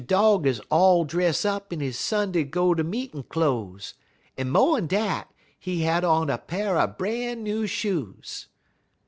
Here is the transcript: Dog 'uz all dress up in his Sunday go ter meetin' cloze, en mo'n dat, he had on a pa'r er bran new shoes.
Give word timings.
Dog 0.07 0.47
'uz 0.47 0.59
all 0.71 1.05
dress 1.05 1.45
up 1.45 1.71
in 1.71 1.79
his 1.79 1.95
Sunday 1.95 2.43
go 2.43 2.73
ter 2.73 2.81
meetin' 2.81 3.21
cloze, 3.21 3.93
en 4.35 4.49
mo'n 4.49 4.87
dat, 4.87 5.29
he 5.59 5.81
had 5.81 6.03
on 6.03 6.27
a 6.27 6.39
pa'r 6.39 6.75
er 6.75 6.87
bran 6.87 7.43
new 7.43 7.67
shoes. 7.67 8.47